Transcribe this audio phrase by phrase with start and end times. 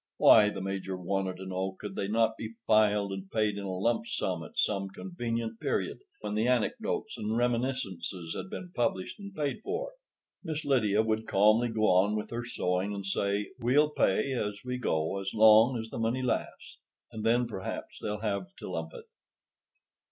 [0.17, 3.69] Why, the Major wanted to know, could they not be filed and paid in a
[3.71, 9.31] lump sum at some convenient period—say when the Anecdotes and Reminiscences had been published and
[9.35, 9.91] paid for?
[10.43, 14.79] Miss Lydia would calmly go on with her sewing and say, "We'll pay as we
[14.79, 16.79] go as long as the money lasts,
[17.11, 19.05] and then perhaps they'll have to lump it."